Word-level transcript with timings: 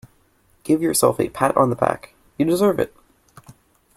Give 0.63 0.81
yourself 0.81 1.19
a 1.19 1.29
pat 1.29 1.55
on 1.55 1.69
the 1.69 1.75
back, 1.75 2.15
you 2.39 2.43
deserve 2.43 2.79
it. 2.79 2.91